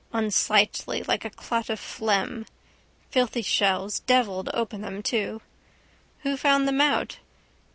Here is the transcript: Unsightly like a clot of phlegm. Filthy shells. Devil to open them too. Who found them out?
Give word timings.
Unsightly 0.13 1.03
like 1.03 1.23
a 1.23 1.29
clot 1.29 1.69
of 1.69 1.79
phlegm. 1.79 2.47
Filthy 3.11 3.43
shells. 3.43 3.99
Devil 3.99 4.43
to 4.43 4.55
open 4.55 4.81
them 4.81 5.03
too. 5.03 5.43
Who 6.21 6.35
found 6.37 6.67
them 6.67 6.81
out? 6.81 7.17